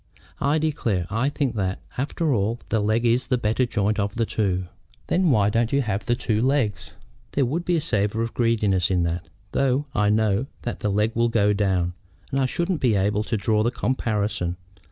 [0.39, 4.25] "I declare I think that, after all, the leg is the better joint of the
[4.25, 4.65] two."
[5.05, 6.93] "Then why don't you have the two legs?"
[7.33, 11.11] "There would be a savor of greediness in that, though I know that the leg
[11.13, 11.93] will go down,
[12.31, 14.57] and I shouldn't then be able to draw the comparison.